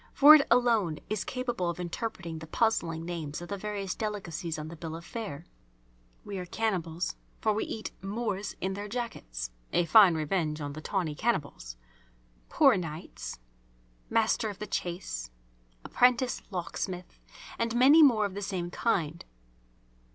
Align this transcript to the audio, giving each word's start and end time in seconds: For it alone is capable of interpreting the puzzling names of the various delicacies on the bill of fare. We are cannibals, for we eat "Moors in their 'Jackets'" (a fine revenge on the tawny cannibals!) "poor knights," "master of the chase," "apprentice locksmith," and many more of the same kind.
For 0.15 0.33
it 0.33 0.47
alone 0.49 0.97
is 1.11 1.23
capable 1.23 1.69
of 1.69 1.79
interpreting 1.79 2.39
the 2.39 2.47
puzzling 2.47 3.05
names 3.05 3.39
of 3.39 3.49
the 3.49 3.55
various 3.57 3.93
delicacies 3.93 4.57
on 4.57 4.67
the 4.67 4.75
bill 4.75 4.95
of 4.95 5.05
fare. 5.05 5.45
We 6.25 6.39
are 6.39 6.45
cannibals, 6.47 7.15
for 7.39 7.53
we 7.53 7.65
eat 7.65 7.91
"Moors 8.01 8.55
in 8.59 8.73
their 8.73 8.87
'Jackets'" 8.87 9.51
(a 9.71 9.85
fine 9.85 10.15
revenge 10.15 10.59
on 10.59 10.73
the 10.73 10.81
tawny 10.81 11.13
cannibals!) 11.13 11.77
"poor 12.49 12.77
knights," 12.77 13.37
"master 14.09 14.49
of 14.49 14.57
the 14.57 14.65
chase," 14.65 15.29
"apprentice 15.85 16.41
locksmith," 16.49 17.19
and 17.59 17.75
many 17.75 18.01
more 18.01 18.25
of 18.25 18.33
the 18.33 18.41
same 18.41 18.71
kind. 18.71 19.23